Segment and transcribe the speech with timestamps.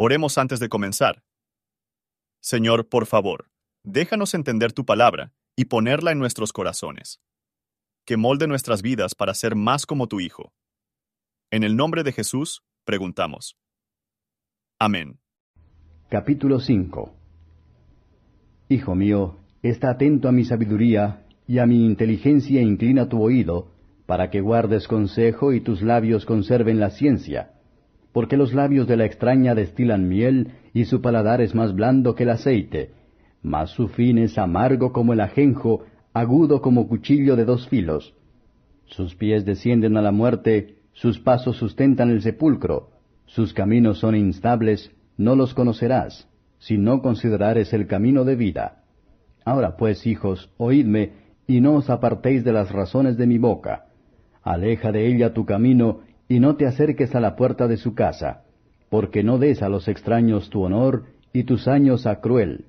[0.00, 1.24] Oremos antes de comenzar.
[2.40, 3.50] Señor, por favor,
[3.82, 7.20] déjanos entender tu palabra y ponerla en nuestros corazones.
[8.06, 10.52] Que molde nuestras vidas para ser más como tu Hijo.
[11.50, 13.56] En el nombre de Jesús, preguntamos.
[14.78, 15.18] Amén.
[16.08, 17.12] Capítulo 5
[18.68, 23.72] Hijo mío, está atento a mi sabiduría, y a mi inteligencia inclina tu oído,
[24.06, 27.57] para que guardes consejo y tus labios conserven la ciencia
[28.18, 32.24] porque los labios de la extraña destilan miel, y su paladar es más blando que
[32.24, 32.90] el aceite,
[33.44, 38.16] mas su fin es amargo como el ajenjo, agudo como cuchillo de dos filos.
[38.86, 42.90] Sus pies descienden a la muerte, sus pasos sustentan el sepulcro,
[43.26, 46.28] sus caminos son instables, no los conocerás,
[46.58, 48.82] si no considerares el camino de vida.
[49.44, 51.12] Ahora pues, hijos, oídme,
[51.46, 53.84] y no os apartéis de las razones de mi boca.
[54.42, 58.42] Aleja de ella tu camino, y no te acerques a la puerta de su casa,
[58.90, 62.66] porque no des a los extraños tu honor y tus años a cruel,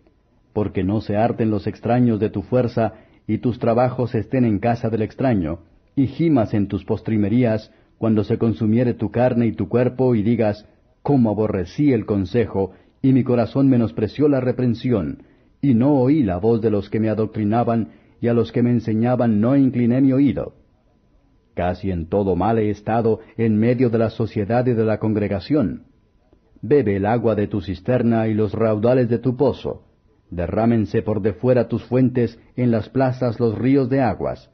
[0.53, 2.93] porque no se harten los extraños de tu fuerza
[3.27, 5.59] y tus trabajos estén en casa del extraño,
[5.95, 10.65] y gimas en tus postrimerías cuando se consumiere tu carne y tu cuerpo y digas,
[11.03, 15.23] cómo aborrecí el consejo, y mi corazón menospreció la reprensión,
[15.61, 17.89] y no oí la voz de los que me adoctrinaban,
[18.21, 20.53] y a los que me enseñaban no incliné mi oído.
[21.59, 25.87] Casi en todo mal he estado en medio de la sociedad y de la congregación.
[26.61, 29.83] Bebe el agua de tu cisterna y los raudales de tu pozo.
[30.29, 34.49] Derrámense por de fuera tus fuentes, en las plazas los ríos de aguas.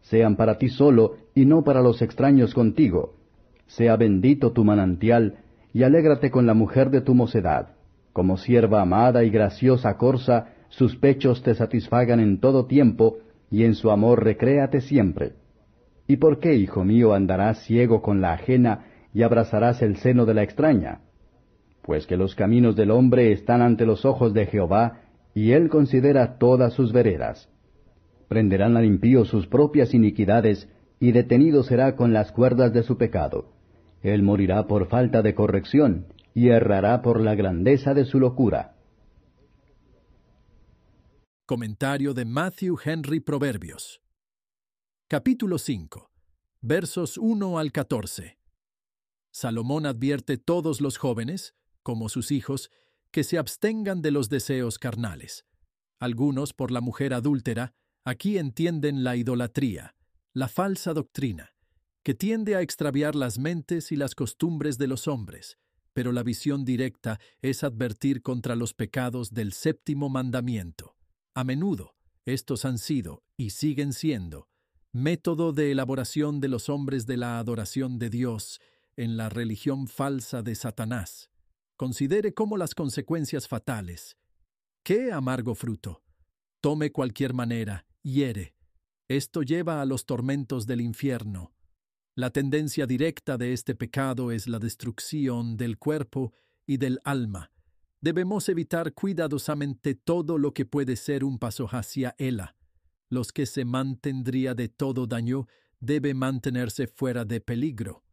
[0.00, 3.16] Sean para ti solo y no para los extraños contigo.
[3.66, 5.40] Sea bendito tu manantial,
[5.74, 7.74] y alégrate con la mujer de tu mocedad.
[8.14, 13.18] Como sierva amada y graciosa corza, sus pechos te satisfagan en todo tiempo,
[13.50, 15.34] y en su amor recréate siempre.
[16.08, 20.34] ¿Y por qué, hijo mío, andarás ciego con la ajena y abrazarás el seno de
[20.34, 21.00] la extraña?
[21.82, 25.00] Pues que los caminos del hombre están ante los ojos de Jehová,
[25.34, 27.48] y él considera todas sus veredas.
[28.28, 30.68] Prenderán al impío sus propias iniquidades,
[30.98, 33.52] y detenido será con las cuerdas de su pecado.
[34.02, 38.74] Él morirá por falta de corrección, y errará por la grandeza de su locura.
[41.46, 44.00] Comentario de Matthew Henry Proverbios
[45.08, 46.10] Capítulo 5.
[46.62, 48.40] Versos 1 al 14.
[49.30, 52.72] Salomón advierte todos los jóvenes, como sus hijos,
[53.12, 55.46] que se abstengan de los deseos carnales.
[56.00, 57.72] Algunos, por la mujer adúltera,
[58.04, 59.94] aquí entienden la idolatría,
[60.32, 61.54] la falsa doctrina,
[62.02, 65.56] que tiende a extraviar las mentes y las costumbres de los hombres,
[65.92, 70.96] pero la visión directa es advertir contra los pecados del séptimo mandamiento.
[71.32, 74.48] A menudo, estos han sido, y siguen siendo,
[74.96, 78.62] método de elaboración de los hombres de la adoración de Dios
[78.96, 81.30] en la religión falsa de Satanás.
[81.76, 84.16] Considere cómo las consecuencias fatales.
[84.82, 86.02] ¿Qué amargo fruto?
[86.62, 88.54] Tome cualquier manera, hiere.
[89.06, 91.52] Esto lleva a los tormentos del infierno.
[92.14, 96.32] La tendencia directa de este pecado es la destrucción del cuerpo
[96.66, 97.52] y del alma.
[98.00, 102.55] Debemos evitar cuidadosamente todo lo que puede ser un paso hacia ella
[103.08, 105.46] los que se mantendría de todo daño
[105.80, 108.04] debe mantenerse fuera de peligro.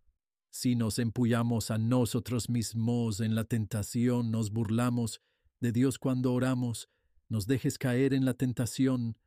[0.50, 5.22] Si nos empuyamos a nosotros mismos en la tentación, nos burlamos
[5.59, 6.90] de Dios cuando oramos,
[7.30, 9.18] nos dejes caer en la tentación.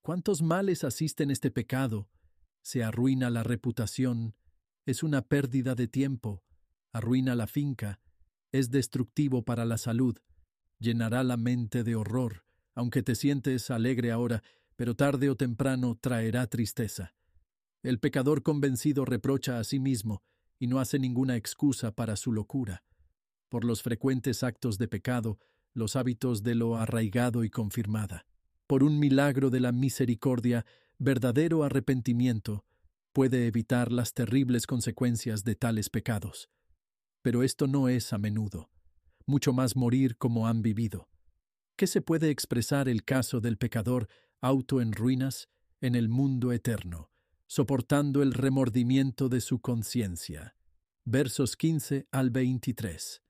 [0.00, 2.08] ¿Cuántos males asisten este pecado?
[2.62, 4.34] Se arruina la reputación,
[4.84, 6.42] es una pérdida de tiempo,
[6.92, 8.00] arruina la finca,
[8.50, 10.18] es destructivo para la salud,
[10.78, 12.44] llenará la mente de horror,
[12.74, 14.42] aunque te sientes alegre ahora,
[14.82, 17.14] pero tarde o temprano traerá tristeza.
[17.84, 20.24] El pecador convencido reprocha a sí mismo
[20.58, 22.82] y no hace ninguna excusa para su locura.
[23.48, 25.38] Por los frecuentes actos de pecado,
[25.72, 28.26] los hábitos de lo arraigado y confirmada.
[28.66, 30.66] Por un milagro de la misericordia,
[30.98, 32.64] verdadero arrepentimiento
[33.12, 36.50] puede evitar las terribles consecuencias de tales pecados.
[37.22, 38.68] Pero esto no es a menudo,
[39.26, 41.08] mucho más morir como han vivido.
[41.76, 44.08] ¿Qué se puede expresar el caso del pecador
[44.42, 45.48] auto en ruinas,
[45.80, 47.10] en el mundo eterno,
[47.46, 50.56] soportando el remordimiento de su conciencia.
[51.04, 53.22] Versos 15 al 23.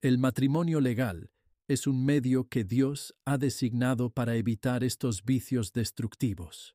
[0.00, 1.30] El matrimonio legal
[1.68, 6.74] es un medio que Dios ha designado para evitar estos vicios destructivos.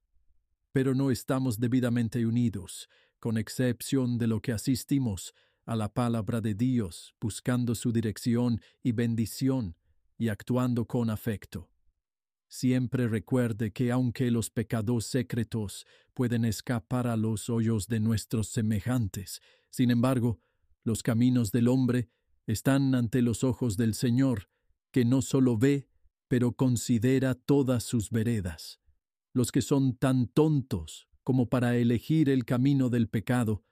[0.71, 2.89] Pero no estamos debidamente unidos,
[3.19, 5.33] con excepción de lo que asistimos
[5.65, 9.75] a la palabra de Dios, buscando su dirección y bendición
[10.19, 11.72] y actuando con afecto.
[12.55, 19.41] Siempre recuerde que aunque los pecados secretos pueden escapar a los hoyos de nuestros semejantes,
[19.71, 20.39] sin embargo,
[20.83, 22.11] los caminos del hombre
[22.45, 24.51] están ante los ojos del Señor,
[24.91, 25.89] que no solo ve,
[26.27, 28.79] pero considera todas sus veredas.
[29.33, 33.63] Los que son tan tontos como para elegir el camino del pecado,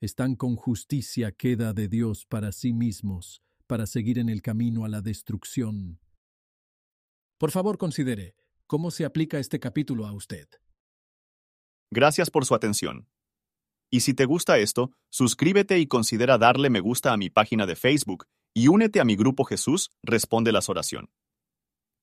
[0.00, 4.88] están con justicia queda de Dios para sí mismos, para seguir en el camino a
[4.88, 6.01] la destrucción.
[7.42, 8.36] Por favor, considere
[8.68, 10.46] cómo se aplica este capítulo a usted.
[11.90, 13.08] Gracias por su atención.
[13.90, 17.74] Y si te gusta esto, suscríbete y considera darle me gusta a mi página de
[17.74, 21.10] Facebook y únete a mi grupo Jesús Responde las Oración.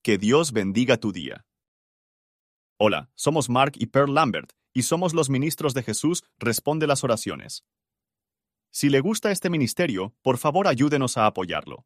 [0.04, 1.46] Que Dios bendiga tu día.
[2.78, 7.64] Hola, somos Mark y Pearl Lambert y somos los ministros de Jesús Responde las Oraciones.
[8.72, 11.86] Si le gusta este ministerio, por favor ayúdenos a apoyarlo.